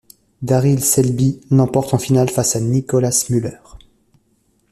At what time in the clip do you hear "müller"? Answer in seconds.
3.29-3.59